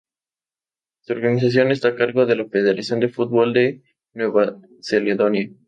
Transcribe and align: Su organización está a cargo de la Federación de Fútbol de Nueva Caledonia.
Su 1.01 1.13
organización 1.13 1.69
está 1.71 1.89
a 1.89 1.95
cargo 1.95 2.25
de 2.25 2.35
la 2.35 2.45
Federación 2.47 3.01
de 3.01 3.09
Fútbol 3.09 3.53
de 3.53 3.83
Nueva 4.15 4.59
Caledonia. 4.89 5.51